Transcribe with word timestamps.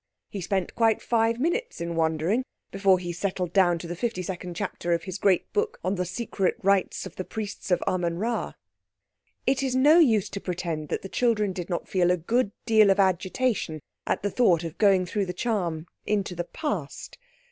He 0.31 0.41
spent 0.41 0.73
quite 0.73 0.99
five 0.99 1.37
minutes 1.39 1.79
in 1.79 1.95
wondering 1.95 2.43
before 2.71 2.97
he 2.97 3.13
settled 3.13 3.53
down 3.53 3.77
to 3.77 3.85
the 3.87 3.95
fifty 3.95 4.23
second 4.23 4.55
chapter 4.55 4.93
of 4.93 5.03
his 5.03 5.19
great 5.19 5.53
book 5.53 5.79
on 5.83 5.93
The 5.93 6.05
Secret 6.07 6.55
Rites 6.63 7.05
of 7.05 7.17
the 7.17 7.23
Priests 7.23 7.69
of 7.69 7.83
Amen 7.87 8.15
Rā. 8.17 8.55
It 9.45 9.61
is 9.61 9.75
no 9.75 9.99
use 9.99 10.27
to 10.29 10.41
pretend 10.41 10.89
that 10.89 11.03
the 11.03 11.07
children 11.07 11.53
did 11.53 11.69
not 11.69 11.87
feel 11.87 12.09
a 12.09 12.17
good 12.17 12.51
deal 12.65 12.89
of 12.89 12.99
agitation 12.99 13.79
at 14.07 14.23
the 14.23 14.31
thought 14.31 14.63
of 14.63 14.79
going 14.79 15.05
through 15.05 15.27
the 15.27 15.33
charm 15.33 15.85
into 16.07 16.33
the 16.33 16.45
Past. 16.45 17.19